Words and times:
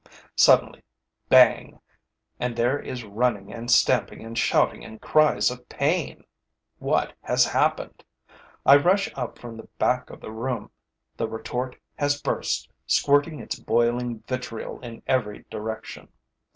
Suddenly, 0.35 0.81
bang! 1.29 1.79
And 2.39 2.55
there 2.55 2.79
is 2.79 3.03
running 3.03 3.53
and 3.53 3.69
stamping 3.69 4.25
and 4.25 4.35
shouting 4.35 4.83
and 4.83 4.99
cries 4.99 5.51
of 5.51 5.69
pain! 5.69 6.23
What 6.79 7.13
has 7.21 7.45
happened? 7.45 8.03
I 8.65 8.77
rush 8.77 9.11
up 9.13 9.37
from 9.37 9.57
the 9.57 9.67
back 9.77 10.09
of 10.09 10.19
the 10.19 10.31
room. 10.31 10.71
The 11.17 11.29
retort 11.29 11.75
has 11.97 12.19
burst, 12.19 12.67
squirting 12.87 13.39
its 13.39 13.59
boiling 13.59 14.23
vitriol 14.27 14.79
in 14.79 15.03
every 15.05 15.45
direction. 15.51 16.07